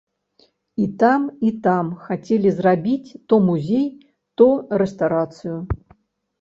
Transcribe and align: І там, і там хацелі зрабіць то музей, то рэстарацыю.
І 0.83 0.87
там, 1.03 1.21
і 1.47 1.51
там 1.67 1.91
хацелі 2.07 2.55
зрабіць 2.61 3.15
то 3.27 3.41
музей, 3.53 3.87
то 4.39 4.51
рэстарацыю. 4.85 5.57